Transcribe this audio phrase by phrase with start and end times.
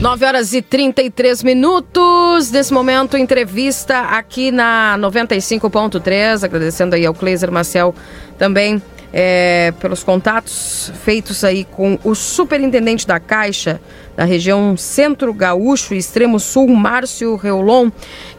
[0.00, 2.50] 9 horas e 33 minutos.
[2.50, 6.42] Nesse momento, entrevista aqui na 95.3.
[6.42, 7.94] Agradecendo aí ao Cleiser Marcel
[8.38, 8.82] também
[9.12, 13.78] é, pelos contatos feitos aí com o superintendente da Caixa
[14.16, 17.90] da região Centro Gaúcho Extremo Sul, Márcio Reolon,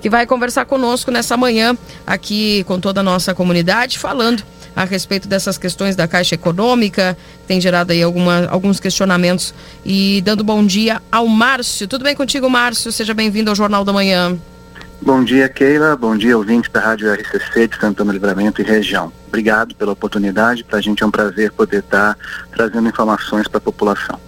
[0.01, 4.43] que vai conversar conosco nessa manhã aqui com toda a nossa comunidade, falando
[4.75, 7.17] a respeito dessas questões da Caixa Econômica,
[7.47, 9.53] tem gerado aí alguma, alguns questionamentos.
[9.85, 11.87] E dando bom dia ao Márcio.
[11.87, 12.91] Tudo bem contigo, Márcio?
[12.91, 14.37] Seja bem-vindo ao Jornal da Manhã.
[15.01, 15.95] Bom dia, Keila.
[15.95, 19.11] Bom dia, ouvintes da Rádio RCC de Santana Livramento e região.
[19.27, 20.63] Obrigado pela oportunidade.
[20.63, 22.15] Para a gente é um prazer poder estar
[22.51, 24.19] trazendo informações para a população.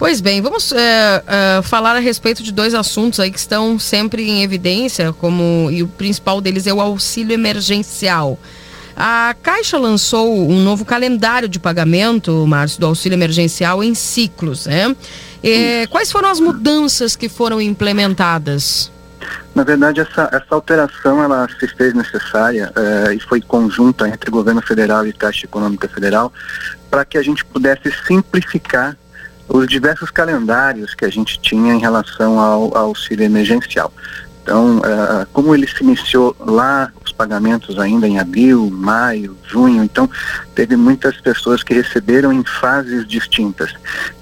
[0.00, 4.28] Pois bem, vamos é, é, falar a respeito de dois assuntos aí que estão sempre
[4.28, 8.38] em evidência, como e o principal deles é o auxílio emergencial.
[9.02, 14.94] A Caixa lançou um novo calendário de pagamento, Márcio, do auxílio emergencial em ciclos, né?
[15.42, 18.92] E, quais foram as mudanças que foram implementadas?
[19.54, 24.60] Na verdade, essa, essa alteração ela se fez necessária eh, e foi conjunta entre governo
[24.60, 26.30] federal e Caixa Econômica Federal
[26.90, 28.98] para que a gente pudesse simplificar
[29.48, 33.90] os diversos calendários que a gente tinha em relação ao, ao auxílio emergencial.
[34.42, 40.08] Então, uh, como ele se iniciou lá, pagamentos ainda em abril, maio, junho, então
[40.54, 43.74] teve muitas pessoas que receberam em fases distintas.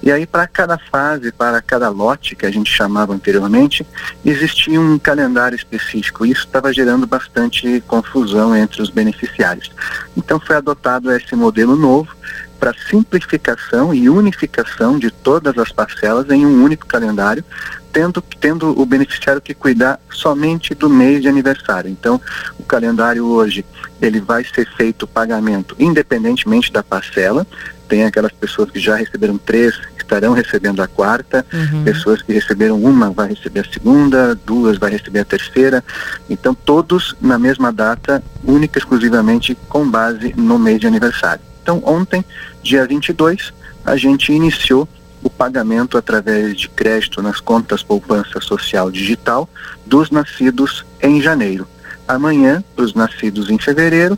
[0.03, 3.87] E aí, para cada fase, para cada lote que a gente chamava anteriormente,
[4.25, 6.25] existia um calendário específico.
[6.25, 9.71] Isso estava gerando bastante confusão entre os beneficiários.
[10.17, 12.13] Então, foi adotado esse modelo novo
[12.59, 17.45] para simplificação e unificação de todas as parcelas em um único calendário,
[17.91, 21.89] tendo, tendo o beneficiário que cuidar somente do mês de aniversário.
[21.89, 22.21] Então,
[22.57, 23.65] o calendário hoje,
[24.01, 27.45] ele vai ser feito o pagamento independentemente da parcela.
[27.87, 31.83] Tem aquelas pessoas que já receberam três, estarão recebendo a quarta, uhum.
[31.83, 35.83] pessoas que receberam uma vai receber a segunda, duas vai receber a terceira.
[36.29, 41.41] Então, todos na mesma data, única e exclusivamente com base no mês de aniversário.
[41.61, 42.25] Então, ontem,
[42.63, 43.53] dia 22,
[43.85, 44.87] a gente iniciou
[45.23, 49.49] o pagamento através de crédito nas contas poupança social digital
[49.85, 51.67] dos nascidos em janeiro.
[52.07, 54.17] Amanhã, os nascidos em fevereiro,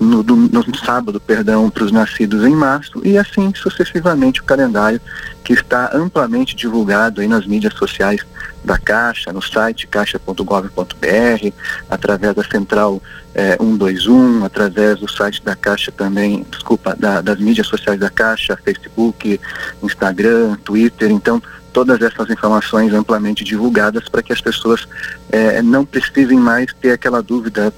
[0.00, 4.98] no, no, no sábado, perdão, para os nascidos em março e assim sucessivamente o calendário
[5.44, 8.24] que está amplamente divulgado aí nas mídias sociais
[8.64, 11.52] da Caixa, no site caixa.gov.br,
[11.88, 13.02] através da central
[13.34, 18.58] é, 121, através do site da Caixa também, desculpa, da, das mídias sociais da Caixa,
[18.64, 19.38] Facebook,
[19.82, 24.88] Instagram, Twitter, então todas essas informações amplamente divulgadas para que as pessoas
[25.30, 27.72] é, não precisem mais ter aquela dúvida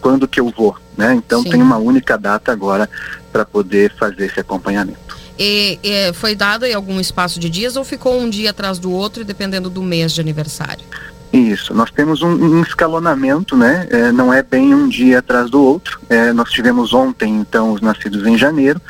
[0.00, 1.14] quando que eu vou, né?
[1.14, 1.50] Então Sim.
[1.50, 2.88] tem uma única data agora
[3.32, 5.18] para poder fazer esse acompanhamento.
[5.38, 8.92] E, e, foi dado em algum espaço de dias ou ficou um dia atrás do
[8.92, 10.84] outro, dependendo do mês de aniversário?
[11.32, 13.86] Isso, nós temos um, um escalonamento, né?
[13.88, 16.00] É, não é bem um dia atrás do outro.
[16.08, 18.82] É, nós tivemos ontem, então, os nascidos em janeiro,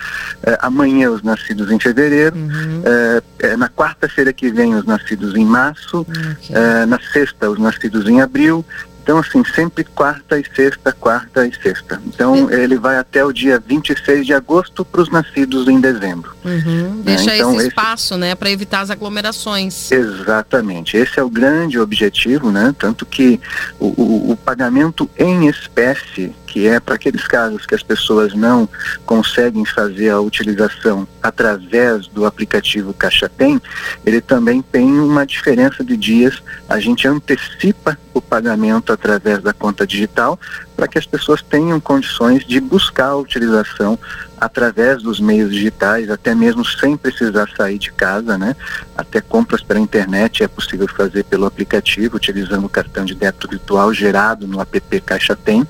[0.43, 2.82] é, amanhã os nascidos em fevereiro, uhum.
[2.82, 6.56] É, é, na quarta-feira que vem os nascidos em março, okay.
[6.56, 8.65] É, na sexta os nascidos em abril
[9.10, 12.00] então, assim, sempre quarta e sexta, quarta e sexta.
[12.06, 16.32] Então, ele vai até o dia 26 de agosto para os nascidos em dezembro.
[16.44, 16.94] Uhum.
[16.94, 17.03] Né?
[17.03, 18.20] Deixa então, esse espaço, esse...
[18.20, 19.91] né, para evitar as aglomerações.
[19.91, 20.97] Exatamente.
[20.97, 22.72] Esse é o grande objetivo, né?
[22.78, 23.41] Tanto que
[23.81, 28.69] o, o, o pagamento em espécie que é para aqueles casos que as pessoas não
[29.06, 33.62] conseguem fazer a utilização através do aplicativo Caixa Tem,
[34.05, 36.43] ele também tem uma diferença de dias.
[36.69, 40.38] A gente antecipa o pagamento através da conta digital
[40.81, 43.99] para que as pessoas tenham condições de buscar a utilização
[44.41, 48.57] através dos meios digitais, até mesmo sem precisar sair de casa, né?
[48.97, 53.93] Até compras pela internet é possível fazer pelo aplicativo, utilizando o cartão de débito virtual
[53.93, 55.69] gerado no app Caixa Tem.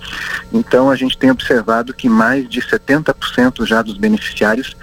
[0.53, 4.77] Então a gente tem observado que mais de 70% já dos beneficiários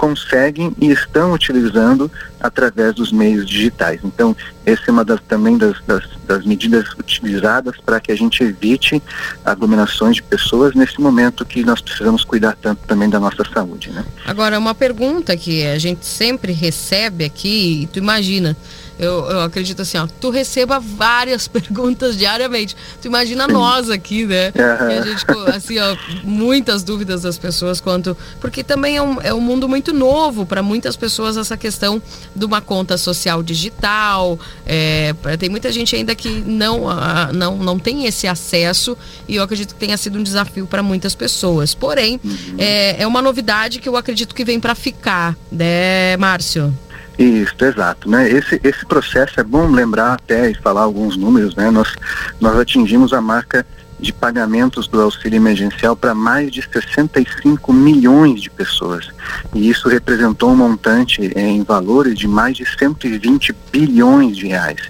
[0.00, 4.00] conseguem e estão utilizando através dos meios digitais.
[4.02, 4.34] Então,
[4.64, 9.02] essa é uma das, também das, das, das medidas utilizadas para que a gente evite
[9.44, 13.90] aglomerações de pessoas nesse momento que nós precisamos cuidar tanto também da nossa saúde.
[13.90, 14.02] Né?
[14.24, 18.56] Agora, uma pergunta que a gente sempre recebe aqui, tu imagina,
[19.00, 22.76] eu, eu acredito assim, ó, tu receba várias perguntas diariamente.
[23.00, 24.52] Tu imagina nós aqui, né?
[24.54, 24.98] Uhum.
[24.98, 25.24] a gente,
[25.56, 28.14] assim, ó, muitas dúvidas das pessoas quanto.
[28.40, 32.00] Porque também é um, é um mundo muito novo para muitas pessoas essa questão
[32.36, 34.38] de uma conta social digital.
[34.66, 36.84] É, tem muita gente ainda que não,
[37.32, 41.14] não, não tem esse acesso e eu acredito que tenha sido um desafio para muitas
[41.14, 41.74] pessoas.
[41.74, 42.56] Porém, uhum.
[42.58, 46.76] é, é uma novidade que eu acredito que vem para ficar, né, Márcio?
[47.20, 48.08] Isso, exato.
[48.08, 48.30] Né?
[48.30, 51.54] Esse, esse processo é bom lembrar até e falar alguns números.
[51.54, 51.70] Né?
[51.70, 51.94] Nós,
[52.40, 53.66] nós atingimos a marca
[54.00, 59.10] de pagamentos do auxílio emergencial para mais de 65 milhões de pessoas.
[59.54, 64.80] E isso representou um montante em valores de mais de 120 bilhões de reais.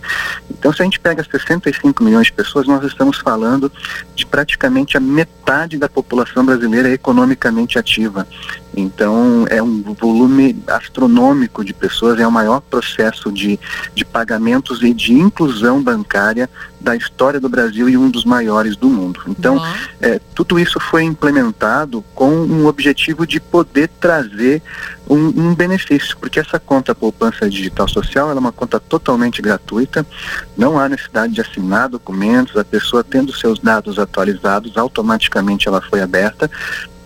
[0.51, 3.73] Então, se a gente pega 65 milhões de pessoas, nós estamos falando
[4.15, 8.27] de praticamente a metade da população brasileira economicamente ativa.
[8.77, 13.59] Então, é um volume astronômico de pessoas, é o maior processo de,
[13.95, 16.49] de pagamentos e de inclusão bancária
[16.81, 19.21] da história do Brasil e um dos maiores do mundo.
[19.29, 19.75] Então, uhum.
[20.01, 24.63] é, tudo isso foi implementado com um objetivo de poder trazer
[25.09, 30.07] um, um, benefício, porque essa conta poupança digital social é uma conta totalmente gratuita,
[30.57, 36.01] não há necessidade de assinar documentos, a pessoa tendo seus dados atualizados, automaticamente ela foi
[36.01, 36.51] aberta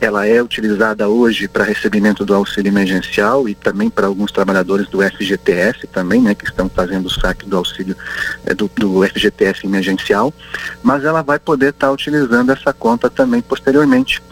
[0.05, 5.03] ela é utilizada hoje para recebimento do auxílio emergencial e também para alguns trabalhadores do
[5.03, 7.97] FGTS também, né, que estão fazendo o saque do auxílio
[8.45, 10.33] é, do, do, FGTS emergencial,
[10.83, 14.23] mas ela vai poder estar tá utilizando essa conta também posteriormente.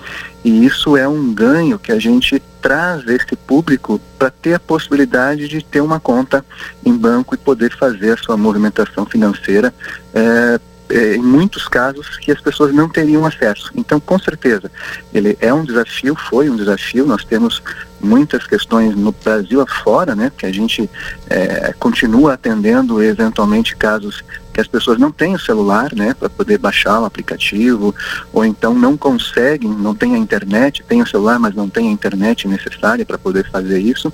[0.44, 5.48] E isso é um ganho que a gente traz esse público para ter a possibilidade
[5.48, 6.44] de ter uma conta
[6.86, 9.74] em banco e poder fazer a sua movimentação financeira
[10.14, 13.70] é, é, em muitos casos que as pessoas não teriam acesso.
[13.74, 14.70] Então, com certeza,
[15.12, 17.06] ele é um desafio, foi um desafio.
[17.06, 17.62] Nós temos
[18.00, 20.30] muitas questões no Brasil afora, né?
[20.36, 20.88] Que a gente
[21.30, 24.22] é, continua atendendo eventualmente casos
[24.52, 27.94] que as pessoas não têm o celular, né, para poder baixar o aplicativo,
[28.32, 31.92] ou então não conseguem, não tem a internet, tem o celular, mas não tem a
[31.92, 34.12] internet necessária para poder fazer isso.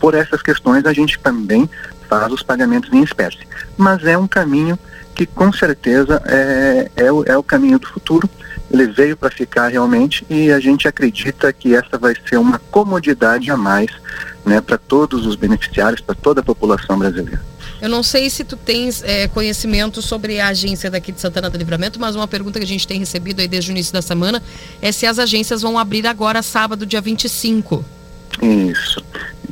[0.00, 1.68] Por essas questões, a gente também
[2.08, 3.46] faz os pagamentos em espécie.
[3.76, 4.78] Mas é um caminho
[5.14, 8.28] que com certeza é, é, o, é o caminho do futuro.
[8.70, 13.50] Ele veio para ficar realmente e a gente acredita que essa vai ser uma comodidade
[13.50, 13.90] a mais
[14.44, 17.42] né, para todos os beneficiários, para toda a população brasileira.
[17.80, 21.56] Eu não sei se tu tens é, conhecimento sobre a agência daqui de Santana do
[21.56, 24.42] Livramento, mas uma pergunta que a gente tem recebido aí desde o início da semana
[24.82, 27.84] é se as agências vão abrir agora sábado, dia 25.
[28.42, 29.02] Isso.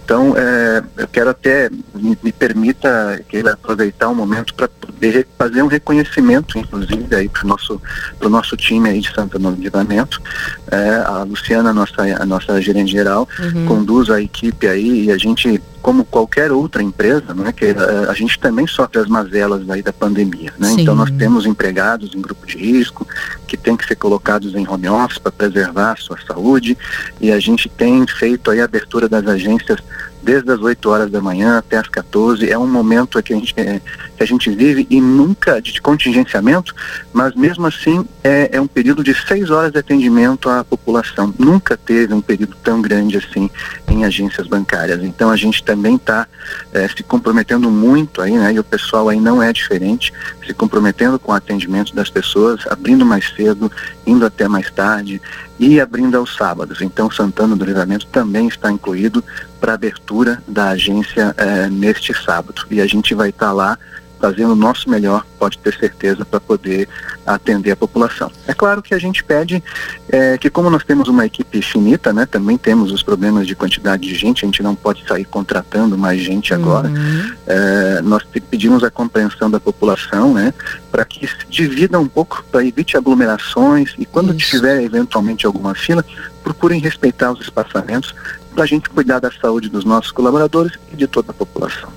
[0.07, 5.27] Então, é, eu quero até, me, me permita que ele aproveitar um momento para poder
[5.37, 7.83] fazer um reconhecimento, inclusive, aí para o nosso,
[8.17, 10.23] pro nosso time aí de Santana do Livramento.
[10.71, 13.67] É, a Luciana, a nossa, a nossa gerente geral, uhum.
[13.67, 18.07] conduz a equipe aí e a gente como qualquer outra empresa, né, que a, eh,
[18.09, 20.73] a, gente também sofre as mazelas aí da pandemia, né?
[20.77, 23.07] Então nós temos empregados em grupo de risco
[23.47, 26.77] que têm que ser colocados em home office para preservar a sua saúde
[27.21, 29.79] e a gente tem feito aí a abertura das agências
[30.25, 32.51] desde as 8 horas da manhã até as 14.
[32.51, 33.81] É um momento que a gente, é,
[34.17, 36.75] que a gente vive e nunca de contingenciamento,
[37.13, 41.33] mas mesmo assim é, é um período de 6 horas de atendimento à população.
[41.39, 43.51] Nunca teve um período tão grande assim
[43.89, 45.03] em agências bancárias.
[45.03, 46.27] Então a gente também está
[46.73, 48.53] é, se comprometendo muito aí, né?
[48.53, 50.13] E o pessoal aí não é diferente,
[50.47, 53.71] se comprometendo com o atendimento das pessoas, abrindo mais cedo,
[54.07, 55.21] indo até mais tarde
[55.59, 56.81] e abrindo aos sábados.
[56.81, 59.23] Então Santana do Livramento também está incluído
[59.61, 62.67] para abertura da agência é, neste sábado.
[62.71, 63.79] E a gente vai estar tá lá
[64.21, 66.89] fazendo o nosso melhor, pode ter certeza, para poder
[67.27, 68.31] atender a população.
[68.47, 69.63] É claro que a gente pede
[70.09, 74.07] é, que, como nós temos uma equipe finita, né, também temos os problemas de quantidade
[74.07, 76.89] de gente, a gente não pode sair contratando mais gente agora.
[76.89, 77.33] Uhum.
[77.47, 80.53] É, nós pedimos a compreensão da população, né,
[80.91, 84.51] para que se divida um pouco, para evite aglomerações e quando Isso.
[84.51, 86.05] tiver eventualmente alguma fila,
[86.43, 88.15] procurem respeitar os espaçamentos
[88.55, 91.91] para a gente cuidar da saúde dos nossos colaboradores e de toda a população.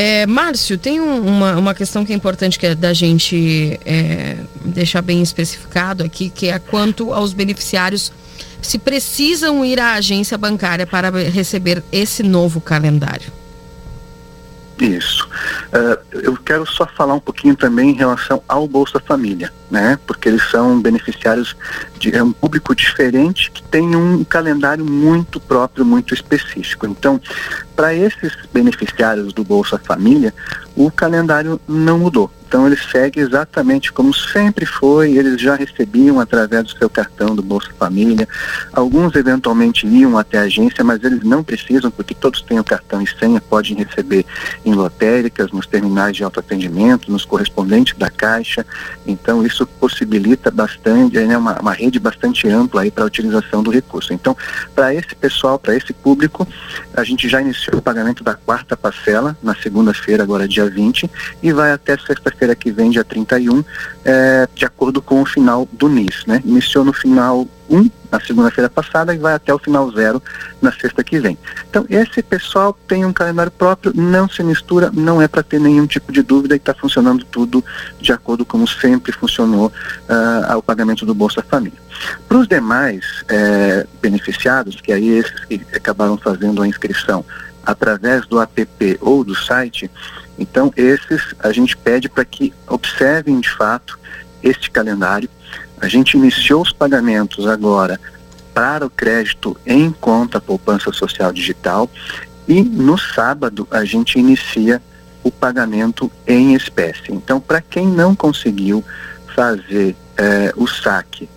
[0.00, 4.36] É, Márcio, tem um, uma, uma questão que é importante que é da gente é,
[4.64, 8.12] deixar bem especificado aqui, que é quanto aos beneficiários
[8.62, 13.32] se precisam ir à agência bancária para receber esse novo calendário.
[14.80, 15.28] Isso.
[15.72, 19.98] Uh, eu quero só falar um pouquinho também em relação ao Bolsa Família, né?
[20.06, 21.56] Porque eles são beneficiários
[21.98, 26.86] de é um público diferente que tem um calendário muito próprio, muito específico.
[26.86, 27.20] Então,
[27.76, 30.34] para esses beneficiários do Bolsa Família,
[30.74, 32.30] o calendário não mudou.
[32.48, 37.42] Então ele segue exatamente como sempre foi, eles já recebiam através do seu cartão do
[37.42, 38.26] Bolsa Família.
[38.72, 43.02] Alguns eventualmente iam até a agência, mas eles não precisam, porque todos têm o cartão
[43.02, 44.24] e senha, podem receber
[44.64, 48.64] em lotéricas, nos terminais de autoatendimento, nos correspondentes da Caixa.
[49.06, 53.70] Então isso possibilita bastante, né, uma, uma rede bastante ampla aí para a utilização do
[53.70, 54.12] recurso.
[54.12, 54.36] Então,
[54.74, 56.46] para esse pessoal, para esse público,
[56.94, 61.10] a gente já iniciou o pagamento da quarta parcela na segunda-feira, agora dia 20,
[61.42, 63.64] e vai até sexta feira que vem, dia 31,
[64.04, 66.24] é, de acordo com o final do NIS.
[66.26, 66.42] Né?
[66.44, 70.22] Iniciou no final um na segunda-feira passada e vai até o final zero
[70.60, 71.36] na sexta que vem.
[71.68, 75.86] Então, esse pessoal tem um calendário próprio, não se mistura, não é para ter nenhum
[75.86, 77.64] tipo de dúvida e está funcionando tudo
[78.00, 81.78] de acordo como sempre funcionou uh, o pagamento do Bolsa Família.
[82.28, 87.24] Para os demais eh, beneficiados, que aí esses que acabaram fazendo a inscrição
[87.64, 89.90] através do app ou do site,
[90.38, 93.98] então esses a gente pede para que observem de fato
[94.42, 95.28] este calendário.
[95.80, 98.00] A gente iniciou os pagamentos agora
[98.52, 101.88] para o crédito em conta poupança social digital
[102.46, 104.82] e no sábado a gente inicia
[105.22, 107.12] o pagamento em espécie.
[107.12, 108.84] Então, para quem não conseguiu
[109.34, 111.28] fazer eh, o saque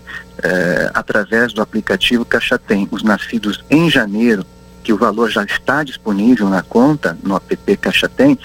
[0.41, 4.45] eh, através do aplicativo Caixa Tem, os nascidos em janeiro,
[4.83, 8.39] que o valor já está disponível na conta, no app Caixa Tem,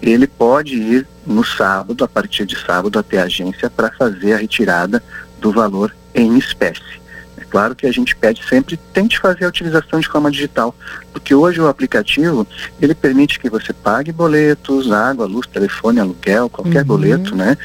[0.00, 4.38] ele pode ir no sábado, a partir de sábado, até a agência para fazer a
[4.38, 5.02] retirada
[5.40, 7.00] do valor em espécie.
[7.36, 10.74] É claro que a gente pede sempre, tente fazer a utilização de forma digital,
[11.12, 12.46] porque hoje o aplicativo,
[12.80, 16.86] ele permite que você pague boletos, água, luz, telefone, aluguel, qualquer uhum.
[16.86, 17.56] boleto, né?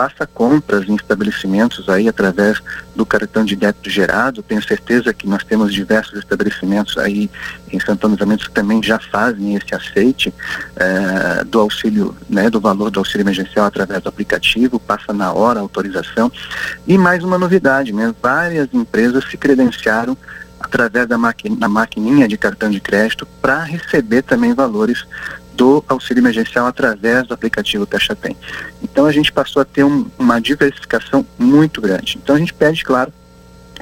[0.00, 2.58] Faça compras em estabelecimentos aí através
[2.96, 4.42] do cartão de débito gerado.
[4.42, 7.30] Tenho certeza que nós temos diversos estabelecimentos aí
[7.70, 10.32] em Santo Antônio que também já fazem esse aceite
[10.76, 15.58] eh, do auxílio, né, do valor do auxílio emergencial através do aplicativo, passa na hora
[15.58, 16.32] a autorização.
[16.86, 20.16] E mais uma novidade, né, várias empresas se credenciaram
[20.58, 21.18] através da
[21.68, 25.04] maquininha de cartão de crédito para receber também valores
[25.60, 28.34] do auxílio emergencial através do aplicativo Caixa Tem.
[28.82, 32.16] Então a gente passou a ter um, uma diversificação muito grande.
[32.16, 33.12] Então a gente pede, claro,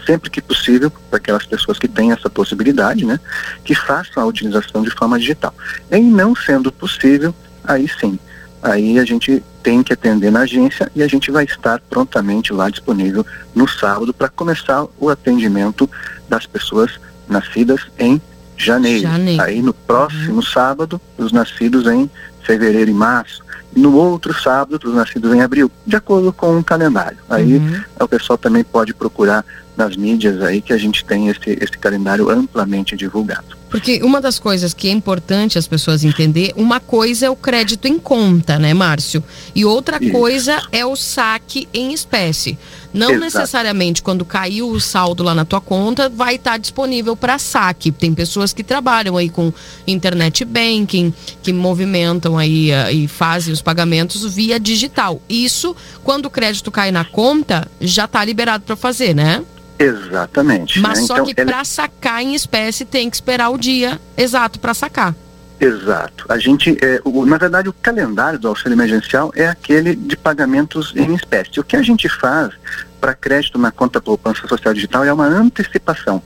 [0.04, 3.20] sempre que possível, para aquelas pessoas que têm essa possibilidade, né,
[3.62, 5.54] que façam a utilização de forma digital.
[5.88, 7.32] Em não sendo possível,
[7.62, 8.18] aí sim,
[8.60, 12.68] aí a gente tem que atender na agência e a gente vai estar prontamente lá
[12.68, 15.88] disponível no sábado para começar o atendimento
[16.28, 18.20] das pessoas nascidas em
[18.58, 19.02] janeiro.
[19.02, 19.42] janeiro.
[19.42, 20.42] Aí no próximo uhum.
[20.42, 22.10] sábado, os nascidos em
[22.42, 23.42] fevereiro e março.
[23.74, 27.18] E no outro sábado, os nascidos em abril, de acordo com o um calendário.
[27.28, 27.82] Aí uhum.
[28.00, 29.44] o pessoal também pode procurar
[29.76, 33.57] nas mídias aí que a gente tem esse, esse calendário amplamente divulgado.
[33.68, 37.86] Porque uma das coisas que é importante as pessoas entender, uma coisa é o crédito
[37.86, 39.22] em conta, né, Márcio?
[39.54, 40.12] E outra Isso.
[40.12, 42.58] coisa é o saque em espécie.
[42.92, 43.24] Não Exato.
[43.24, 47.92] necessariamente quando caiu o saldo lá na tua conta vai estar tá disponível para saque.
[47.92, 49.52] Tem pessoas que trabalham aí com
[49.86, 55.20] internet banking, que movimentam aí uh, e fazem os pagamentos via digital.
[55.28, 59.42] Isso, quando o crédito cai na conta, já está liberado para fazer, né?
[59.78, 60.80] Exatamente.
[60.80, 61.06] Mas né?
[61.06, 65.14] só então, que para sacar em espécie tem que esperar o dia exato para sacar.
[65.60, 66.24] Exato.
[66.28, 70.92] A gente, é, o, na verdade, o calendário do auxílio emergencial é aquele de pagamentos
[70.94, 71.58] em espécie.
[71.58, 72.54] O que a gente faz
[73.00, 76.22] para crédito na conta poupança social digital é uma antecipação.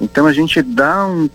[0.00, 1.28] Então a gente dá um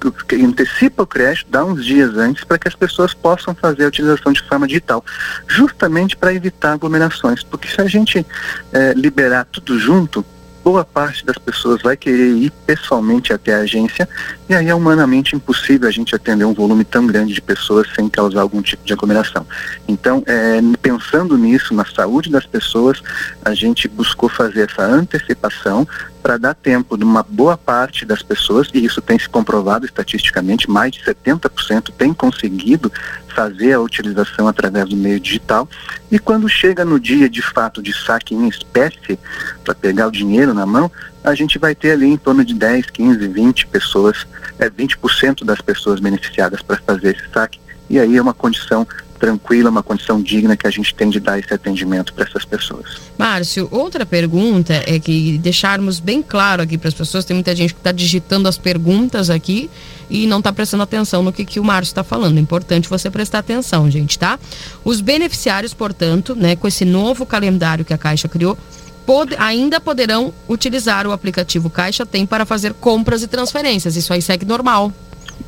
[0.44, 4.32] antecipa o crédito, dá uns dias antes para que as pessoas possam fazer a utilização
[4.32, 5.03] de forma digital,
[5.48, 7.44] justamente para evitar aglomerações.
[7.44, 8.25] Porque se a gente
[8.74, 10.25] é, liberar tudo junto,
[10.63, 14.08] boa parte das pessoas vai querer ir pessoalmente até a agência
[14.48, 18.10] e aí é humanamente impossível a gente atender um volume tão grande de pessoas sem
[18.10, 19.46] causar algum tipo de aglomeração.
[19.88, 23.01] Então, é, pensando nisso, na saúde das pessoas,
[23.44, 25.88] a gente buscou fazer essa antecipação
[26.22, 30.70] para dar tempo de uma boa parte das pessoas, e isso tem se comprovado estatisticamente,
[30.70, 32.92] mais de 70% tem conseguido
[33.28, 35.68] fazer a utilização através do meio digital.
[36.12, 39.18] E quando chega no dia de fato de saque em espécie,
[39.63, 40.92] para pegar o dinheiro na mão,
[41.24, 44.25] a gente vai ter ali em torno de 10, 15, 20 pessoas,
[44.60, 47.60] é, 20% das pessoas beneficiadas para fazer esse saque.
[47.90, 48.88] E aí é uma condição
[49.22, 53.00] tranquila, uma condição digna que a gente tem de dar esse atendimento para essas pessoas.
[53.16, 57.75] Márcio, outra pergunta é que deixarmos bem claro aqui para as pessoas, tem muita gente
[57.75, 59.70] que está digitando as perguntas aqui
[60.10, 62.40] e não está prestando atenção no que, que o Márcio está falando.
[62.40, 64.40] É importante você prestar atenção, gente, tá?
[64.84, 68.58] Os beneficiários, portanto, né, com esse novo calendário que a Caixa criou,
[69.06, 73.96] Pod, ainda poderão utilizar o aplicativo Caixa Tem para fazer compras e transferências.
[73.96, 74.92] Isso aí segue normal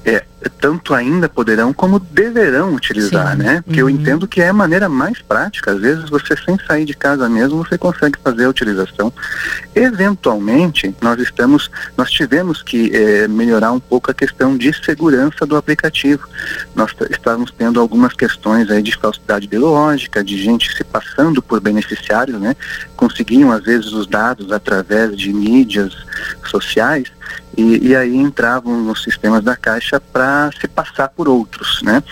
[0.05, 0.24] é,
[0.60, 3.43] tanto ainda poderão como deverão utilizar, Sim.
[3.43, 3.62] né?
[3.62, 3.89] Porque uhum.
[3.89, 5.72] eu entendo que é a maneira mais prática.
[5.72, 9.13] Às vezes você sem sair de casa mesmo você consegue fazer a utilização.
[9.74, 15.55] Eventualmente nós estamos, nós tivemos que é, melhorar um pouco a questão de segurança do
[15.55, 16.27] aplicativo.
[16.75, 22.39] Nós estávamos tendo algumas questões aí de falsidade biológica, de gente se passando por beneficiários,
[22.39, 22.55] né?
[22.98, 25.93] Conseguiam às vezes os dados através de mídias
[26.45, 27.12] sociais
[27.57, 32.03] e, e aí entravam nos sistemas da Caixa para se passar por outros, né?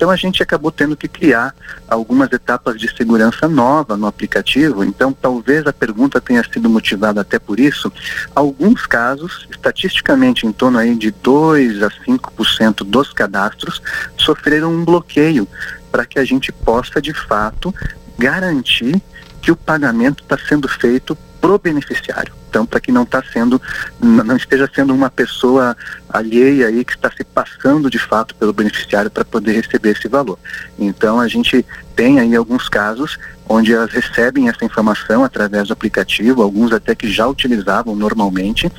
[0.00, 1.54] Então a gente acabou tendo que criar
[1.86, 4.82] algumas etapas de segurança nova no aplicativo.
[4.82, 7.92] Então talvez a pergunta tenha sido motivada até por isso.
[8.34, 13.82] Alguns casos, estatisticamente em torno aí de 2 a 5% dos cadastros
[14.16, 15.46] sofreram um bloqueio
[15.92, 17.74] para que a gente possa de fato
[18.18, 19.02] garantir
[19.42, 22.39] que o pagamento está sendo feito pro beneficiário.
[22.50, 23.62] Então, para que não está sendo,
[24.00, 25.76] não esteja sendo uma pessoa
[26.08, 30.36] alheia aí que está se passando de fato pelo beneficiário para poder receber esse valor.
[30.76, 31.64] Então, a gente
[31.94, 33.16] tem aí alguns casos
[33.52, 38.70] onde elas recebem essa informação através do aplicativo, alguns até que já utilizavam normalmente,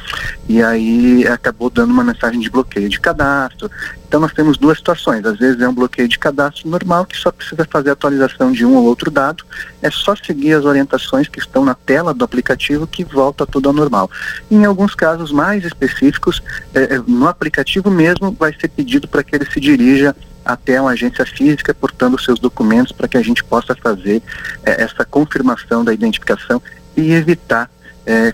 [0.47, 3.69] e aí acabou dando uma mensagem de bloqueio de cadastro.
[4.07, 7.33] Então nós temos duas situações, às vezes é um bloqueio de cadastro normal que só
[7.33, 9.43] precisa fazer a atualização de um ou outro dado,
[9.81, 13.73] é só seguir as orientações que estão na tela do aplicativo que volta tudo ao
[13.73, 14.09] normal.
[14.49, 16.41] Em alguns casos mais específicos,
[16.73, 20.91] é, é no aplicativo mesmo vai ser pedido para que ele se dirija até uma
[20.91, 24.21] agência física, portando seus documentos para que a gente possa fazer
[24.65, 26.61] é, essa confirmação da identificação
[26.97, 27.69] e evitar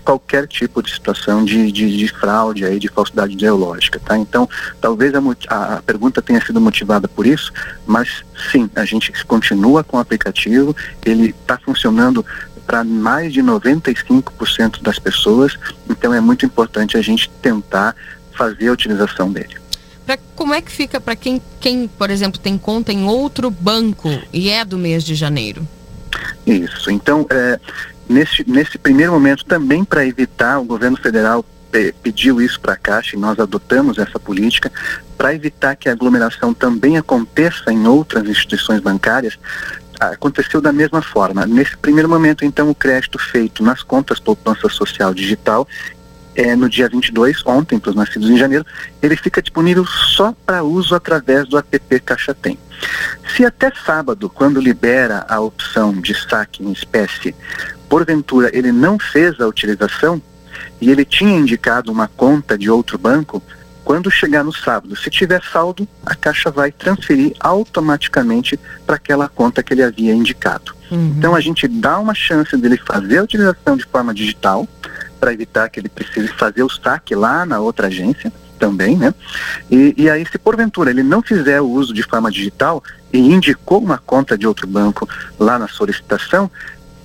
[0.02, 4.16] qualquer tipo de situação de, de, de, fraude aí, de falsidade ideológica, tá?
[4.16, 4.48] Então,
[4.80, 7.52] talvez a, a, pergunta tenha sido motivada por isso,
[7.86, 12.24] mas sim, a gente continua com o aplicativo, ele está funcionando
[12.68, 15.58] para mais de 95% das pessoas,
[15.88, 17.96] então é muito importante a gente tentar
[18.36, 19.56] fazer a utilização dele.
[20.04, 24.10] Pra, como é que fica para quem, quem, por exemplo, tem conta em outro banco
[24.30, 25.66] e é do mês de janeiro?
[26.46, 26.90] Isso.
[26.90, 27.58] Então, é,
[28.06, 31.42] nesse, nesse primeiro momento, também para evitar, o governo federal
[32.02, 34.70] pediu isso para a Caixa e nós adotamos essa política
[35.16, 39.38] para evitar que a aglomeração também aconteça em outras instituições bancárias.
[39.98, 41.44] Aconteceu da mesma forma.
[41.46, 45.66] Nesse primeiro momento, então, o crédito feito nas contas poupança social digital
[46.38, 48.64] é, no dia 22, ontem, para os nascidos em janeiro,
[49.02, 52.56] ele fica disponível só para uso através do app Caixa Tem.
[53.34, 57.34] Se até sábado, quando libera a opção de saque em espécie,
[57.88, 60.22] porventura ele não fez a utilização
[60.80, 63.42] e ele tinha indicado uma conta de outro banco,
[63.88, 69.62] quando chegar no sábado, se tiver saldo, a Caixa vai transferir automaticamente para aquela conta
[69.62, 70.74] que ele havia indicado.
[70.90, 71.14] Uhum.
[71.16, 74.68] Então a gente dá uma chance dele fazer a utilização de forma digital,
[75.18, 79.14] para evitar que ele precise fazer o saque lá na outra agência também, né?
[79.70, 83.82] E, e, aí, se porventura ele não fizer o uso de forma digital e indicou
[83.82, 85.08] uma conta de outro banco
[85.38, 86.50] lá na solicitação,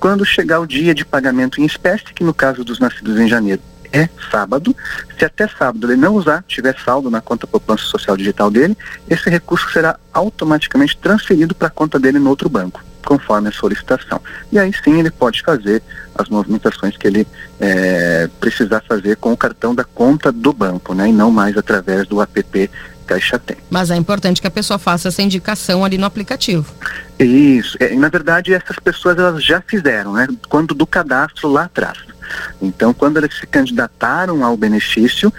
[0.02, 3.62] quando chegar o dia de pagamento em espécie, que no caso dos nascidos em janeiro
[3.94, 4.76] é sábado,
[5.18, 8.76] se até sábado ele não usar, tiver saldo na conta poupança social digital dele,
[9.08, 14.20] esse recurso será automaticamente transferido para a conta dele no outro banco conforme a solicitação.
[14.52, 15.84] E aí sim ele pode fazer
[16.16, 17.28] as movimentações que ele
[17.60, 21.10] é, precisar fazer com o cartão da conta do banco, né?
[21.10, 22.72] E não mais através do app
[23.04, 23.58] Caixa Tem.
[23.70, 26.74] Mas é importante que a pessoa faça essa indicação ali no aplicativo.
[27.20, 27.78] Isso.
[27.80, 30.28] É, na verdade, essas pessoas elas já fizeram, né?
[30.50, 32.00] Quando do cadastro lá atrás.
[32.62, 35.32] Então, quando eles se candidataram ao benefício,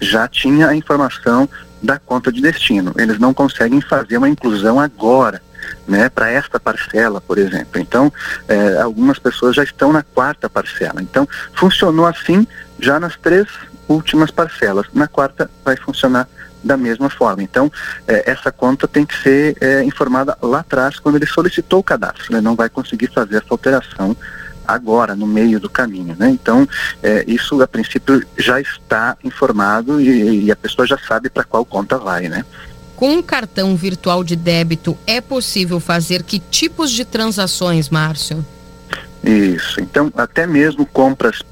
[0.00, 1.48] já tinha a informação
[1.82, 2.92] da conta de destino.
[2.96, 5.40] Eles não conseguem fazer uma inclusão agora
[5.86, 7.80] né, para esta parcela, por exemplo.
[7.80, 8.12] Então,
[8.48, 11.02] é, algumas pessoas já estão na quarta parcela.
[11.02, 12.46] Então, funcionou assim
[12.78, 13.46] já nas três
[13.88, 14.86] últimas parcelas.
[14.92, 16.28] Na quarta vai funcionar
[16.62, 17.42] da mesma forma.
[17.42, 17.70] Então,
[18.06, 22.26] é, essa conta tem que ser é, informada lá atrás, quando ele solicitou o cadastro.
[22.30, 24.16] Ele não vai conseguir fazer essa alteração
[24.66, 26.16] agora, no meio do caminho.
[26.18, 26.30] Né?
[26.30, 26.68] Então,
[27.02, 31.64] é, isso a princípio já está informado e, e a pessoa já sabe para qual
[31.64, 32.28] conta vai.
[32.28, 32.44] Né?
[32.96, 38.44] Com um cartão virtual de débito, é possível fazer que tipos de transações, Márcio?
[39.24, 39.80] Isso.
[39.80, 41.42] Então, até mesmo compras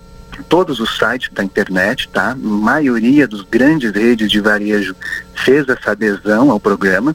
[0.42, 2.32] todos os sites da internet, tá?
[2.32, 4.94] A maioria dos grandes redes de varejo
[5.34, 7.14] fez essa adesão ao programa,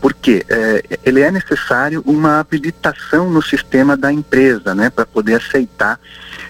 [0.00, 5.98] porque é, ele é necessário uma habilitação no sistema da empresa, né, para poder aceitar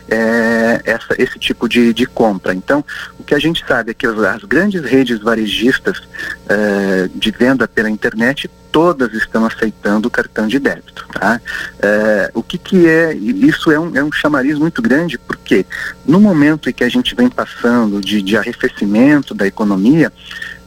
[0.08, 2.54] é, essa, esse tipo de, de, compra.
[2.54, 2.84] Então,
[3.18, 6.02] o que a gente sabe é que as, as grandes redes varejistas
[6.48, 11.06] é, de venda pela internet todas estão aceitando o cartão de débito.
[11.12, 11.40] Tá?
[11.80, 15.64] É, o que, que é, isso é um, é um chamariz muito grande, porque
[16.04, 20.12] no momento em que a gente vem passando de, de arrefecimento da economia,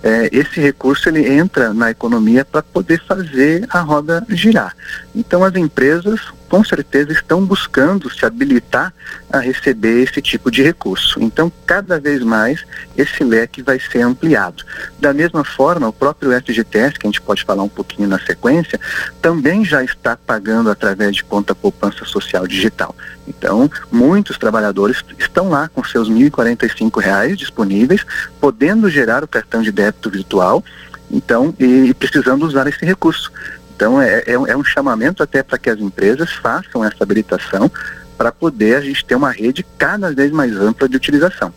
[0.01, 4.75] é, esse recurso ele entra na economia para poder fazer a roda girar.
[5.13, 8.93] Então as empresas com certeza estão buscando se habilitar
[9.31, 11.21] a receber esse tipo de recurso.
[11.21, 12.65] Então, cada vez mais,
[12.97, 14.63] esse leque vai ser ampliado.
[14.99, 18.79] Da mesma forma, o próprio FGTS, que a gente pode falar um pouquinho na sequência,
[19.21, 22.95] também já está pagando através de conta poupança social digital.
[23.27, 28.03] Então, muitos trabalhadores estão lá com seus R$ 1.045 disponíveis,
[28.41, 30.63] podendo gerar o cartão de débito virtual
[31.11, 33.31] Então, e, precisando usar esse recurso.
[33.79, 37.71] Então, é, é, é um chamamento até para que as empresas façam essa habilitação
[38.17, 41.53] para poder a gente ter uma rede cada vez mais ampla de utilização.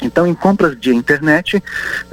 [0.00, 1.60] Então, em compras de internet,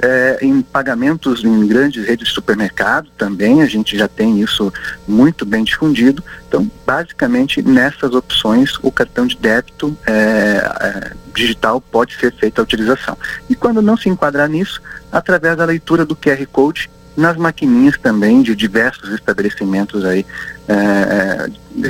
[0.00, 4.72] eh, em pagamentos em grandes redes de supermercado também, a gente já tem isso
[5.06, 6.24] muito bem difundido.
[6.48, 13.16] Então, basicamente, nessas opções, o cartão de débito eh, digital pode ser feita a utilização.
[13.48, 18.42] E quando não se enquadrar nisso, através da leitura do QR Code nas maquininhas também
[18.42, 20.26] de diversos estabelecimentos aí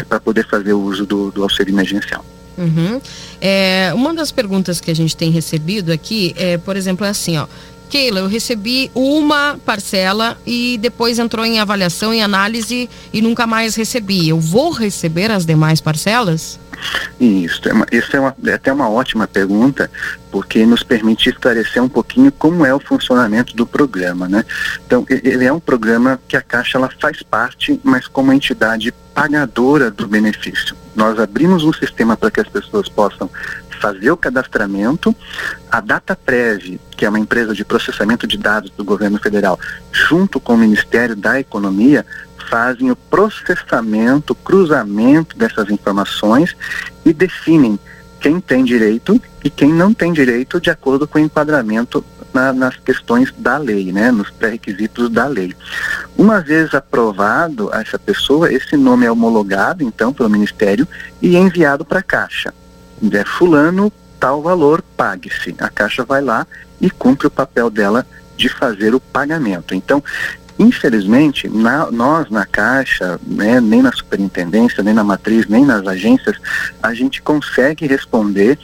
[0.09, 2.25] para poder fazer o uso do, do auxílio emergencial.
[2.57, 3.01] Uhum.
[3.41, 7.37] É, uma das perguntas que a gente tem recebido aqui é, por exemplo, é assim,
[7.37, 7.47] ó.
[7.95, 13.77] Keila, eu recebi uma parcela e depois entrou em avaliação, em análise e nunca mais
[13.77, 14.29] recebi.
[14.29, 16.59] Eu vou receber as demais parcelas?
[17.21, 19.89] Isso, é uma, isso é, uma, é até uma ótima pergunta,
[20.33, 24.45] porque nos permite esclarecer um pouquinho como é o funcionamento do programa, né?
[24.85, 29.89] Então, ele é um programa que a Caixa ela faz parte, mas como entidade pagadora
[29.93, 30.77] do benefício.
[30.97, 33.31] Nós abrimos um sistema para que as pessoas possam
[33.75, 35.15] fazer o cadastramento,
[35.71, 39.59] a DataPrev, que é uma empresa de processamento de dados do governo federal,
[39.93, 42.05] junto com o Ministério da Economia,
[42.49, 46.55] fazem o processamento, cruzamento dessas informações
[47.05, 47.79] e definem
[48.21, 52.77] quem tem direito e quem não tem direito de acordo com o enquadramento na, nas
[52.77, 55.55] questões da lei, né, nos pré-requisitos da lei.
[56.17, 60.89] Uma vez aprovado essa pessoa, esse nome é homologado então pelo Ministério
[61.21, 62.53] e é enviado para a Caixa.
[63.13, 65.55] É fulano, tal valor, pague-se.
[65.59, 66.47] A Caixa vai lá
[66.81, 69.75] e cumpre o papel dela de fazer o pagamento.
[69.75, 70.03] Então,
[70.59, 76.37] Infelizmente, na, nós na Caixa, né, nem na superintendência, nem na matriz, nem nas agências,
[76.81, 78.57] a gente consegue responder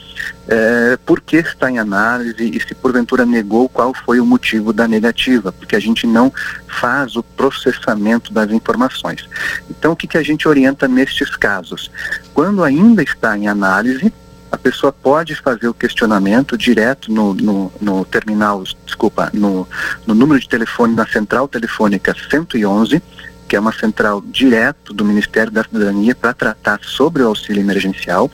[0.47, 4.87] é, por que está em análise e se porventura negou qual foi o motivo da
[4.87, 6.31] negativa, porque a gente não
[6.65, 9.27] faz o processamento das informações.
[9.69, 11.91] Então, o que, que a gente orienta nestes casos?
[12.33, 14.13] Quando ainda está em análise,
[14.61, 19.67] pessoa pode fazer o questionamento direto no, no, no terminal, desculpa, no,
[20.05, 23.01] no número de telefone na central telefônica 111,
[23.47, 28.31] que é uma central direto do Ministério da Cidadania para tratar sobre o auxílio emergencial.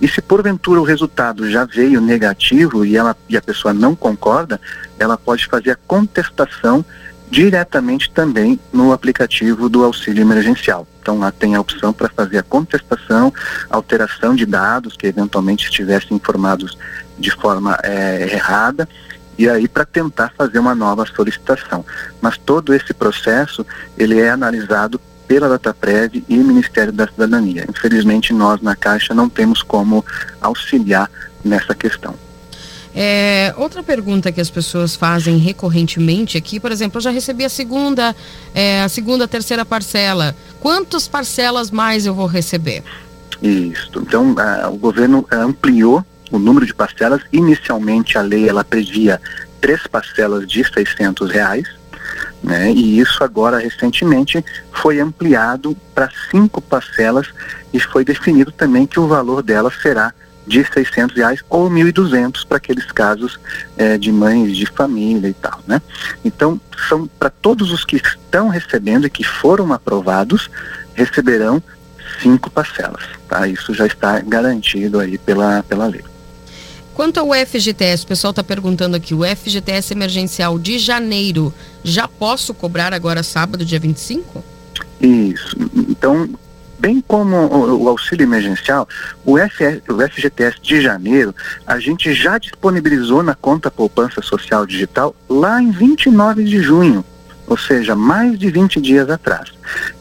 [0.00, 4.60] E se porventura o resultado já veio negativo e, ela, e a pessoa não concorda,
[4.98, 6.84] ela pode fazer a contestação
[7.30, 10.86] diretamente também no aplicativo do auxílio emergencial.
[11.00, 13.32] Então lá tem a opção para fazer a contestação,
[13.70, 16.76] alteração de dados que eventualmente estivessem informados
[17.18, 18.88] de forma é, errada
[19.36, 21.84] e aí para tentar fazer uma nova solicitação.
[22.20, 23.64] Mas todo esse processo
[23.96, 27.66] ele é analisado pela DataPrev e Ministério da Cidadania.
[27.68, 30.04] Infelizmente nós na Caixa não temos como
[30.40, 31.10] auxiliar
[31.44, 32.14] nessa questão.
[32.94, 37.48] É, outra pergunta que as pessoas fazem recorrentemente aqui, por exemplo, eu já recebi a
[37.48, 38.14] segunda,
[38.54, 40.34] é, a segunda, a terceira parcela.
[40.60, 42.82] Quantas parcelas mais eu vou receber?
[43.42, 43.90] Isso.
[43.96, 47.22] Então, a, o governo ampliou o número de parcelas.
[47.32, 49.20] Inicialmente, a lei ela previa
[49.60, 51.68] três parcelas de 600 reais.
[52.42, 52.72] Né?
[52.72, 57.26] E isso agora recentemente foi ampliado para cinco parcelas
[57.72, 60.14] e foi definido também que o valor dela será
[60.48, 63.38] de 600 reais ou 1.200 para aqueles casos
[63.76, 65.80] é, de mães de família e tal, né?
[66.24, 70.50] Então, são para todos os que estão recebendo e que foram aprovados,
[70.94, 71.62] receberão
[72.22, 73.46] cinco parcelas, tá?
[73.46, 76.02] Isso já está garantido aí pela, pela lei.
[76.94, 82.52] Quanto ao FGTS, o pessoal está perguntando aqui, o FGTS emergencial de janeiro, já posso
[82.52, 84.42] cobrar agora sábado, dia 25?
[85.00, 85.56] Isso.
[85.88, 86.28] Então,
[86.78, 88.88] bem como o, auxílio emergencial,
[89.24, 91.34] o, o FGTS de janeiro,
[91.66, 97.04] a gente já disponibilizou na conta poupança social digital lá em 29 de junho,
[97.46, 99.50] ou seja, mais de 20 dias atrás.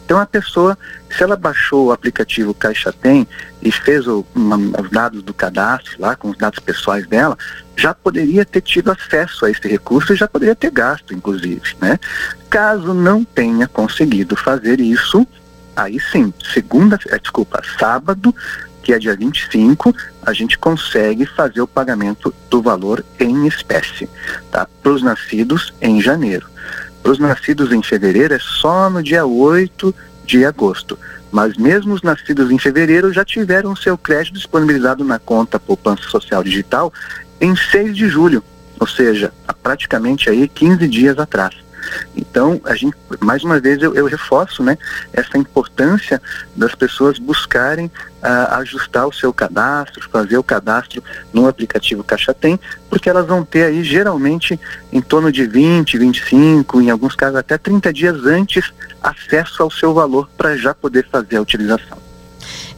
[0.06, 0.78] Então a pessoa,
[1.10, 3.28] se ela baixou o aplicativo Caixa Tem
[3.62, 7.38] e fez o, uma, os dados do cadastro lá, com os dados pessoais dela,
[7.76, 12.00] já poderia ter tido acesso a esse recurso e já poderia ter gasto, inclusive, né?
[12.50, 15.28] Caso não tenha conseguido fazer isso,
[15.78, 18.34] aí sim, segunda, é, desculpa, sábado,
[18.82, 24.10] que é dia 25, a gente consegue fazer o pagamento do valor em espécie,
[24.52, 24.68] tá?
[24.82, 26.48] Para os nascidos em janeiro.
[27.04, 29.94] Para os nascidos em fevereiro é só no dia 8
[30.26, 30.98] de agosto.
[31.32, 36.44] Mas mesmo os nascidos em fevereiro já tiveram seu crédito disponibilizado na conta Poupança Social
[36.44, 36.92] Digital
[37.40, 38.44] em 6 de julho,
[38.80, 41.56] ou seja, há praticamente aí 15 dias atrás.
[42.16, 44.78] Então, a gente, mais uma vez, eu, eu reforço né,
[45.14, 46.22] essa importância
[46.56, 52.60] das pessoas buscarem uh, ajustar o seu cadastro, fazer o cadastro no aplicativo Caixa Tem,
[52.90, 54.60] porque elas vão ter aí geralmente
[54.92, 59.94] em torno de 20, 25, em alguns casos até 30 dias antes, acesso ao seu
[59.94, 62.07] valor para já poder fazer a utilização.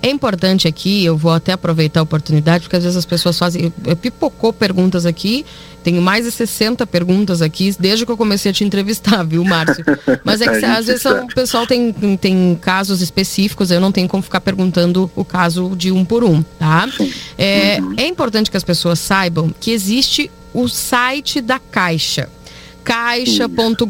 [0.01, 3.71] É importante aqui, eu vou até aproveitar a oportunidade, porque às vezes as pessoas fazem.
[4.01, 5.45] Pipocou perguntas aqui,
[5.83, 9.83] tenho mais de 60 perguntas aqui, desde que eu comecei a te entrevistar, viu, Márcio?
[10.23, 14.23] Mas é que às vezes o pessoal tem, tem casos específicos, eu não tenho como
[14.23, 16.87] ficar perguntando o caso de um por um, tá?
[17.37, 17.95] É, uhum.
[17.97, 22.29] é importante que as pessoas saibam que existe o site da Caixa
[22.83, 23.89] caixa.gov.br.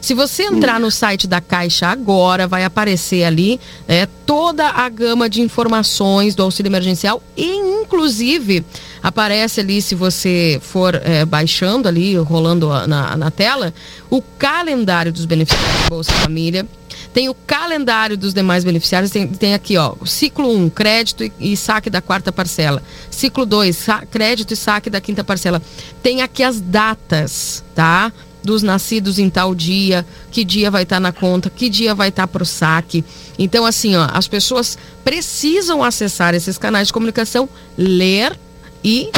[0.00, 5.30] Se você entrar no site da Caixa agora, vai aparecer ali é, toda a gama
[5.30, 8.64] de informações do auxílio emergencial e, inclusive,
[9.02, 13.72] aparece ali, se você for é, baixando ali, rolando na, na tela,
[14.10, 16.66] o calendário dos beneficiários do Bolsa Família
[17.12, 21.32] tem o calendário dos demais beneficiários, tem, tem aqui, ó, ciclo 1, um, crédito e,
[21.38, 22.82] e, saque da quarta parcela.
[23.10, 25.60] Ciclo 2, crédito e saque da quinta parcela.
[26.02, 28.12] Tem aqui as datas, tá?
[28.42, 32.08] Dos nascidos em tal dia, que dia vai estar tá na conta, que dia vai
[32.08, 33.04] estar tá para o saque.
[33.38, 38.36] Então, assim, ó, as pessoas precisam acessar esses canais de comunicação, ler
[38.82, 39.10] e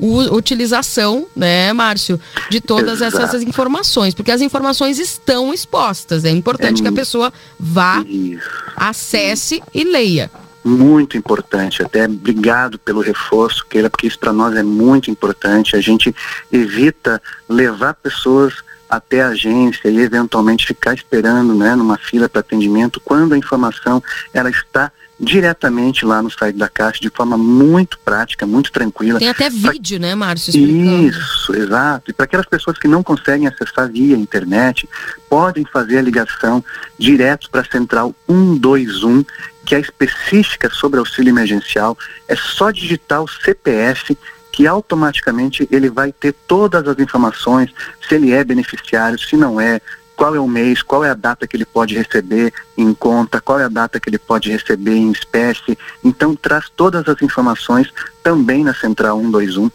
[0.00, 3.22] utilização, né, Márcio, de todas Exato.
[3.22, 6.24] essas informações, porque as informações estão expostas.
[6.24, 8.48] É importante é que a pessoa vá, isso.
[8.76, 10.30] acesse e leia.
[10.62, 15.74] Muito importante, até obrigado pelo reforço, Keila, porque isso para nós é muito importante.
[15.74, 16.14] A gente
[16.52, 18.54] evita levar pessoas
[18.88, 24.02] até a agência e eventualmente ficar esperando né, numa fila para atendimento quando a informação
[24.34, 29.18] ela está diretamente lá no site da Caixa de forma muito prática, muito tranquila.
[29.18, 30.08] Tem até vídeo, pra...
[30.08, 30.50] né, Márcio?
[30.50, 31.08] Explicando.
[31.08, 32.10] Isso, exato.
[32.10, 34.88] E para aquelas pessoas que não conseguem acessar via internet,
[35.28, 36.64] podem fazer a ligação
[36.98, 39.24] direto para a central 121,
[39.66, 41.98] que é específica sobre auxílio emergencial.
[42.26, 44.16] É só digitar o CPF
[44.52, 47.70] que automaticamente ele vai ter todas as informações,
[48.06, 49.80] se ele é beneficiário, se não é,
[50.20, 53.58] qual é o mês, qual é a data que ele pode receber em conta, qual
[53.58, 55.78] é a data que ele pode receber em espécie.
[56.04, 57.90] Então, traz todas as informações
[58.22, 59.70] também na Central 121.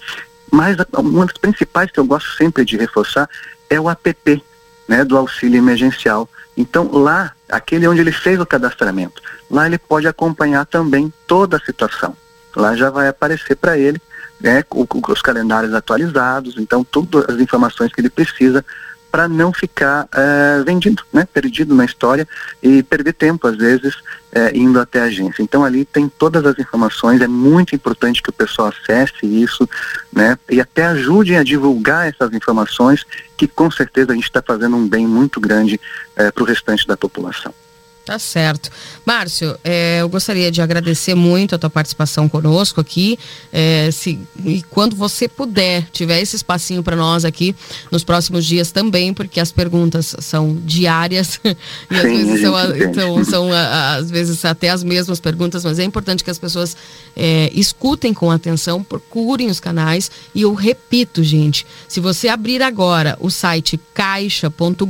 [0.51, 3.27] Mas uma das principais que eu gosto sempre de reforçar
[3.71, 4.43] é o app
[4.87, 6.29] né, do auxílio emergencial.
[6.55, 11.59] Então, lá, aquele onde ele fez o cadastramento, lá ele pode acompanhar também toda a
[11.59, 12.15] situação.
[12.55, 13.99] Lá já vai aparecer para ele
[14.39, 18.63] né, os calendários atualizados, então todas as informações que ele precisa
[19.15, 22.27] para não ficar é, vendido, né, perdido na história
[22.61, 23.95] e perder tempo, às vezes,
[24.29, 25.41] é, indo até a agência.
[25.41, 29.69] Então, ali tem todas as informações, é muito importante que o pessoal acesse isso
[30.11, 33.05] né, e até ajudem a divulgar essas informações,
[33.37, 35.79] que com certeza a gente está fazendo um bem muito grande
[36.17, 37.53] é, para o restante da população.
[38.05, 38.69] Tá certo.
[39.03, 43.17] Márcio, é, eu gostaria de agradecer muito a tua participação conosco aqui.
[43.51, 47.55] É, se, e quando você puder, tiver esse espacinho para nós aqui
[47.91, 51.39] nos próximos dias também, porque as perguntas são diárias
[51.89, 55.83] e às Sim, vezes são, então, são às vezes até as mesmas perguntas, mas é
[55.83, 56.77] importante que as pessoas
[57.15, 63.17] é, escutem com atenção, procurem os canais e eu repito, gente, se você abrir agora
[63.19, 64.85] o site caixa.gov.br,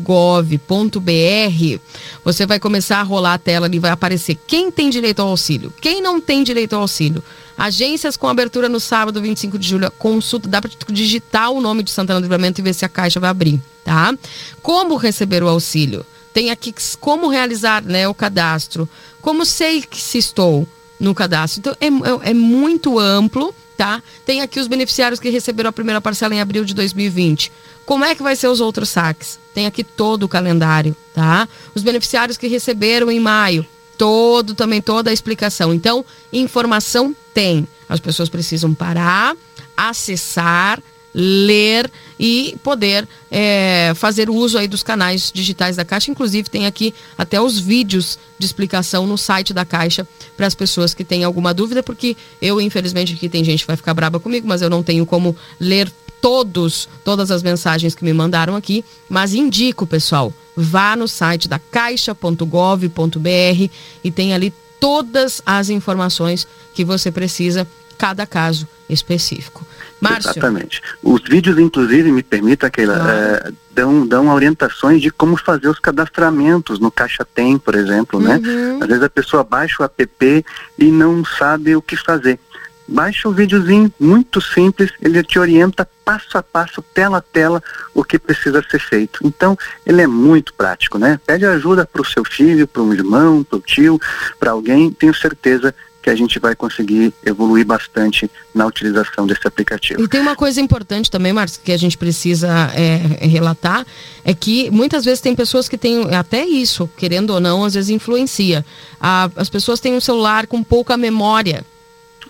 [2.25, 5.73] você vai começar a rolar a tela ali, vai aparecer quem tem direito ao auxílio,
[5.81, 7.23] quem não tem direito ao auxílio.
[7.57, 11.91] Agências com abertura no sábado, 25 de julho, consulta, dá para digitar o nome de
[11.91, 14.13] Santana do Livramento e ver se a caixa vai abrir, tá?
[14.61, 16.05] Como receber o auxílio?
[16.33, 18.89] Tem aqui como realizar né, o cadastro,
[19.21, 20.67] como sei que se estou
[20.99, 21.59] no cadastro.
[21.59, 24.01] Então é, é, é muito amplo, tá?
[24.25, 27.51] Tem aqui os beneficiários que receberam a primeira parcela em abril de 2020.
[27.85, 29.39] Como é que vai ser os outros saques?
[29.53, 31.47] Tem aqui todo o calendário, tá?
[31.73, 33.65] Os beneficiários que receberam em maio,
[33.97, 35.73] todo também toda a explicação.
[35.73, 37.67] Então, informação tem.
[37.87, 39.35] As pessoas precisam parar,
[39.77, 40.81] acessar,
[41.17, 46.11] ler e poder é, fazer uso aí dos canais digitais da Caixa.
[46.11, 50.93] Inclusive tem aqui até os vídeos de explicação no site da Caixa para as pessoas
[50.93, 54.45] que têm alguma dúvida, porque eu infelizmente aqui tem gente que vai ficar braba comigo,
[54.45, 59.33] mas eu não tenho como ler todos, todas as mensagens que me mandaram aqui, mas
[59.33, 63.69] indico, pessoal, vá no site da caixa.gov.br
[64.03, 67.67] e tem ali todas as informações que você precisa,
[67.97, 69.65] cada caso específico.
[69.99, 70.31] Márcio.
[70.31, 70.81] Exatamente.
[71.01, 73.11] Os vídeos, inclusive, me permita, Keila, ah.
[73.11, 78.35] é, dão, dão orientações de como fazer os cadastramentos no Caixa Tem, por exemplo, né?
[78.43, 78.77] uhum.
[78.77, 78.79] né?
[78.81, 80.45] Às vezes a pessoa baixa o app
[80.77, 82.39] e não sabe o que fazer
[82.87, 87.61] Baixa o videozinho, muito simples, ele te orienta passo a passo, tela a tela,
[87.95, 89.19] o que precisa ser feito.
[89.23, 91.19] Então, ele é muito prático, né?
[91.25, 93.99] Pede ajuda para o seu filho, para um irmão, para o tio,
[94.39, 95.73] para alguém, tenho certeza
[96.05, 100.03] que a gente vai conseguir evoluir bastante na utilização desse aplicativo.
[100.03, 103.83] E tem uma coisa importante também, Marcos, que a gente precisa é, relatar,
[104.23, 107.89] é que muitas vezes tem pessoas que têm até isso, querendo ou não, às vezes
[107.89, 108.63] influencia.
[109.01, 111.65] A, as pessoas têm um celular com pouca memória.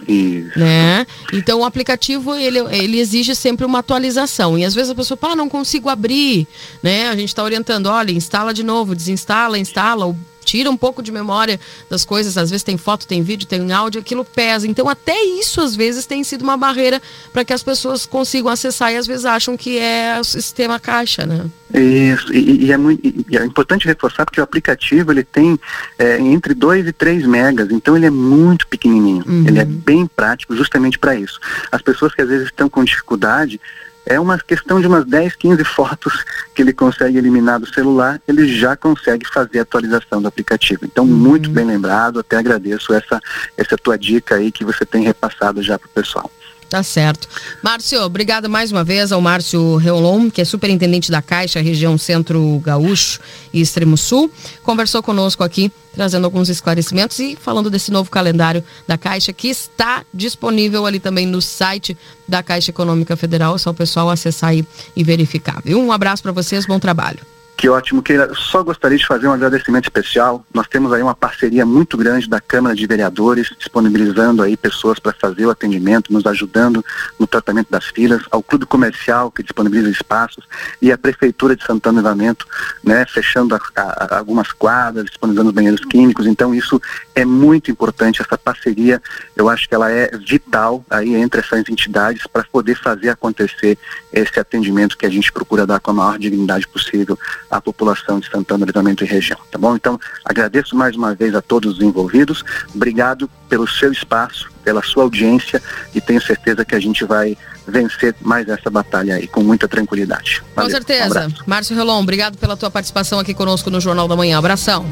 [0.08, 0.58] Isso.
[0.58, 1.06] Né?
[1.34, 4.58] Então o aplicativo ele, ele exige sempre uma atualização.
[4.58, 6.48] E às vezes a pessoa fala, ah, não consigo abrir.
[6.82, 7.10] Né?
[7.10, 11.60] A gente está orientando, olha, instala de novo, desinstala, instala, tira um pouco de memória
[11.90, 14.68] das coisas, às vezes tem foto, tem vídeo, tem áudio, aquilo pesa.
[14.68, 17.02] Então, até isso, às vezes, tem sido uma barreira
[17.34, 21.26] para que as pessoas consigam acessar e às vezes acham que é o sistema caixa,
[21.26, 21.46] né?
[21.74, 25.60] Isso, e, e, é muito, e é importante reforçar porque o aplicativo ele tem
[25.98, 29.46] é, entre 2 e 3 megas, então ele é muito pequenininho, uhum.
[29.48, 31.40] ele é bem prático justamente para isso.
[31.72, 33.60] As pessoas que às vezes estão com dificuldade,
[34.06, 38.48] é uma questão de umas 10, 15 fotos que ele consegue eliminar do celular, ele
[38.48, 40.86] já consegue fazer a atualização do aplicativo.
[40.86, 41.12] Então, uhum.
[41.12, 43.20] muito bem lembrado, até agradeço essa,
[43.58, 46.30] essa tua dica aí que você tem repassado já para o pessoal.
[46.70, 47.30] Tá certo.
[47.62, 52.60] Márcio, obrigado mais uma vez ao Márcio Reolon, que é superintendente da Caixa, região Centro
[52.64, 53.20] Gaúcho
[53.54, 54.32] e Extremo Sul.
[54.64, 60.04] Conversou conosco aqui, trazendo alguns esclarecimentos e falando desse novo calendário da Caixa, que está
[60.14, 61.96] disponível ali também no site
[62.28, 63.56] da Caixa Econômica Federal.
[63.56, 65.62] É só o pessoal acessar aí e verificar.
[65.64, 65.80] Viu?
[65.80, 67.20] Um abraço para vocês, bom trabalho.
[67.58, 70.46] Que ótimo, que só gostaria de fazer um agradecimento especial.
[70.54, 75.14] Nós temos aí uma parceria muito grande da Câmara de Vereadores, disponibilizando aí pessoas para
[75.14, 76.84] fazer o atendimento, nos ajudando
[77.18, 80.44] no tratamento das filas, ao Clube Comercial, que disponibiliza espaços,
[80.82, 82.46] e a Prefeitura de Santana Livramento,
[82.84, 86.28] né, fechando a, a, algumas quadras, disponibilizando os banheiros químicos.
[86.28, 86.82] Então, isso
[87.16, 89.02] é muito importante, essa parceria,
[89.36, 93.78] eu acho que ela é vital aí entre essas entidades para poder fazer acontecer
[94.12, 97.18] esse atendimento que a gente procura dar com a maior dignidade possível
[97.58, 99.76] à população de Santana, Livramento e região, tá bom?
[99.76, 105.04] Então, agradeço mais uma vez a todos os envolvidos, obrigado pelo seu espaço, pela sua
[105.04, 105.62] audiência
[105.94, 107.38] e tenho certeza que a gente vai
[107.68, 110.44] vencer mais essa batalha aí com muita tranquilidade.
[110.56, 111.28] Valeu, com certeza.
[111.28, 114.38] Um Márcio Relon, obrigado pela tua participação aqui conosco no Jornal da Manhã.
[114.38, 114.86] Abração.